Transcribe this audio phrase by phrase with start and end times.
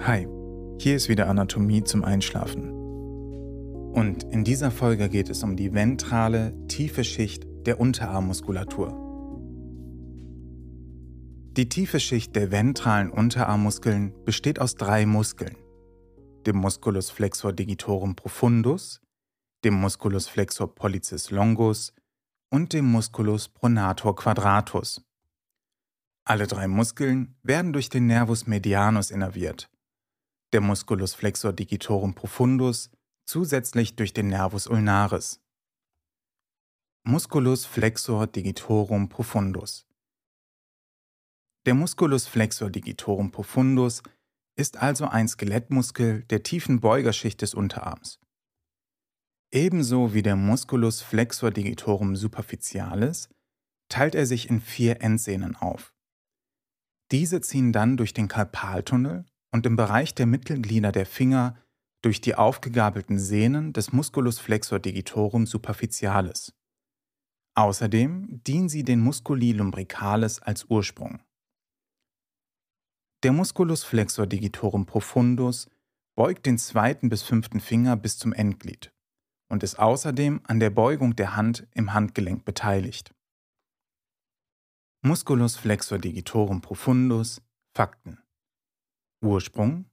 [0.00, 0.28] Hi,
[0.78, 2.70] hier ist wieder Anatomie zum Einschlafen.
[3.92, 9.02] Und in dieser Folge geht es um die ventrale, tiefe Schicht der Unterarmmuskulatur.
[11.56, 15.56] Die tiefe Schicht der ventralen Unterarmmuskeln besteht aus drei Muskeln:
[16.44, 19.00] dem Musculus flexor digitorum profundus,
[19.64, 21.94] dem Musculus flexor pollicis longus
[22.50, 25.02] und dem Musculus pronator quadratus.
[26.24, 29.70] Alle drei Muskeln werden durch den Nervus medianus innerviert,
[30.56, 32.90] der Musculus flexor digitorum profundus
[33.26, 35.42] zusätzlich durch den Nervus ulnaris.
[37.04, 39.86] Musculus flexor digitorum profundus.
[41.66, 44.02] Der Musculus flexor digitorum profundus
[44.58, 48.18] ist also ein Skelettmuskel der tiefen Beugerschicht des Unterarms.
[49.52, 53.28] Ebenso wie der Musculus flexor digitorum superficialis
[53.90, 55.92] teilt er sich in vier Endsehnen auf.
[57.10, 61.56] Diese ziehen dann durch den Karpaltunnel und im Bereich der Mittelglieder der Finger
[62.02, 66.54] durch die aufgegabelten Sehnen des Musculus flexor digitorum superficialis.
[67.54, 71.22] Außerdem dienen sie den Musculi lumbricalis als Ursprung.
[73.22, 75.70] Der Musculus flexor digitorum profundus
[76.16, 78.92] beugt den zweiten bis fünften Finger bis zum Endglied
[79.48, 83.14] und ist außerdem an der Beugung der Hand im Handgelenk beteiligt.
[85.00, 87.40] Musculus flexor digitorum profundus
[87.74, 88.18] Fakten
[89.26, 89.86] Ursprung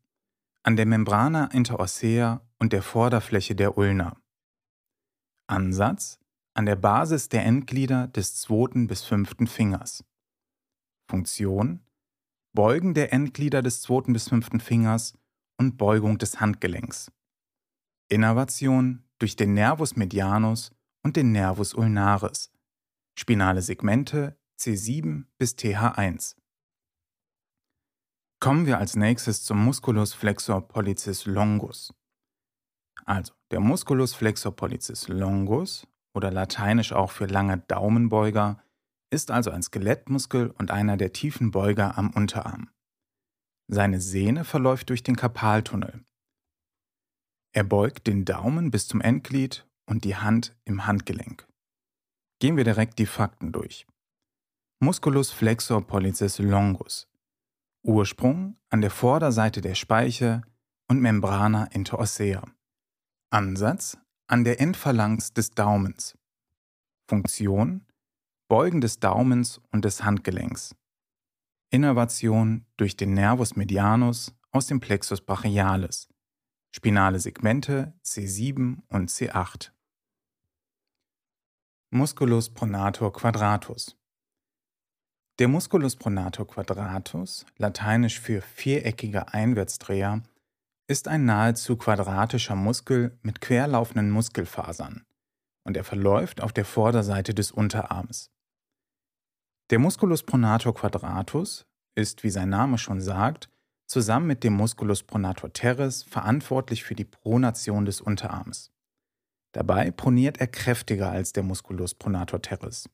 [0.64, 4.16] an der Membrana interossea und der Vorderfläche der Ulna.
[5.48, 6.20] Ansatz
[6.54, 10.06] an der Basis der Endglieder des zweiten bis fünften Fingers.
[11.10, 11.82] Funktion
[12.56, 15.18] Beugen der Endglieder des zweiten bis fünften Fingers
[15.58, 17.12] und Beugung des Handgelenks.
[18.10, 20.72] Innervation durch den Nervus medianus
[21.04, 22.52] und den Nervus ulnaris.
[23.18, 26.36] Spinale Segmente C7 bis TH1.
[28.44, 31.94] Kommen wir als nächstes zum Musculus flexor pollicis longus.
[33.06, 38.62] Also, der Musculus flexor pollicis longus oder lateinisch auch für lange Daumenbeuger
[39.10, 42.70] ist also ein Skelettmuskel und einer der tiefen Beuger am Unterarm.
[43.72, 46.04] Seine Sehne verläuft durch den Karpaltunnel.
[47.54, 51.48] Er beugt den Daumen bis zum Endglied und die Hand im Handgelenk.
[52.42, 53.88] Gehen wir direkt die Fakten durch.
[54.82, 57.08] Musculus flexor pollicis longus
[57.84, 60.42] Ursprung an der Vorderseite der Speiche
[60.88, 62.44] und Membrana interossea.
[63.30, 66.18] Ansatz an der Endphalanx des Daumens.
[67.08, 67.86] Funktion
[68.48, 70.76] Beugen des Daumens und des Handgelenks.
[71.72, 76.08] Innervation durch den Nervus medianus aus dem Plexus brachialis.
[76.72, 79.72] Spinale Segmente C7 und C8.
[81.90, 83.98] Musculus pronator quadratus.
[85.40, 90.22] Der Musculus pronator quadratus, lateinisch für viereckiger Einwärtsdreher,
[90.88, 95.06] ist ein nahezu quadratischer Muskel mit querlaufenden Muskelfasern
[95.64, 98.30] und er verläuft auf der Vorderseite des Unterarms.
[99.72, 101.66] Der Musculus pronator quadratus
[101.96, 103.50] ist, wie sein Name schon sagt,
[103.88, 108.72] zusammen mit dem Musculus pronator teres verantwortlich für die Pronation des Unterarms.
[109.52, 112.88] Dabei proniert er kräftiger als der Musculus pronator teres.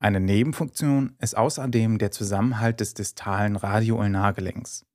[0.00, 4.86] Eine Nebenfunktion ist außerdem der Zusammenhalt des distalen Radioulnargelenks.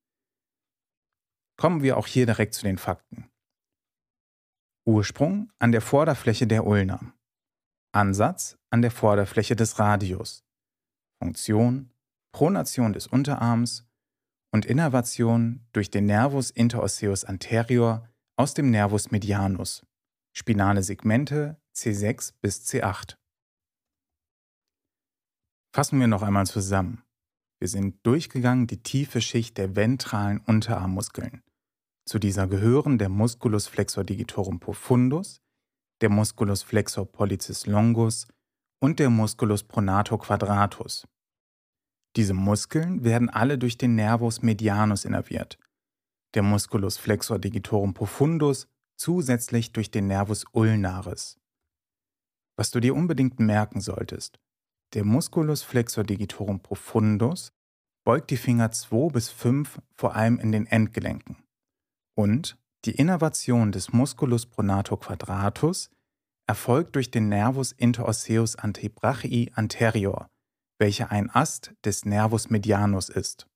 [1.58, 3.30] Kommen wir auch hier direkt zu den Fakten.
[4.86, 7.14] Ursprung an der Vorderfläche der Ulna.
[7.94, 10.44] Ansatz an der Vorderfläche des Radius.
[11.22, 11.94] Funktion
[12.34, 13.86] Pronation des Unterarms
[14.52, 19.86] und Innervation durch den Nervus interosseus anterior aus dem Nervus medianus.
[20.36, 23.18] Spinale Segmente C6 bis C8.
[25.76, 27.02] Fassen wir noch einmal zusammen.
[27.60, 31.42] Wir sind durchgegangen die tiefe Schicht der ventralen Unterarmmuskeln.
[32.06, 35.42] Zu dieser gehören der Musculus flexor digitorum profundus,
[36.02, 38.28] der Musculus flexor pollicis longus
[38.82, 41.08] und der Musculus pronator quadratus.
[42.18, 45.58] Diese Muskeln werden alle durch den Nervus medianus innerviert,
[46.36, 51.40] der Musculus flexor digitorum profundus zusätzlich durch den Nervus ulnaris.
[52.58, 54.40] Was du dir unbedingt merken solltest,
[54.94, 57.52] der Musculus flexor digitorum profundus
[58.06, 61.38] beugt die Finger 2 bis 5 vor allem in den Endgelenken.
[62.16, 65.90] Und die Innervation des Musculus pronator quadratus
[66.48, 70.30] erfolgt durch den Nervus interosseus antebrachii anterior,
[70.78, 73.48] welcher ein Ast des Nervus medianus ist.